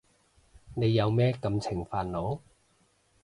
[0.73, 2.39] 你有咩感情煩惱？